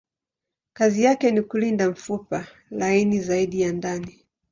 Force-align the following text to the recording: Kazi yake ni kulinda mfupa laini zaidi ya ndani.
Kazi 0.73 1.03
yake 1.03 1.31
ni 1.31 1.41
kulinda 1.41 1.89
mfupa 1.89 2.47
laini 2.71 3.19
zaidi 3.21 3.61
ya 3.61 3.73
ndani. 3.73 4.25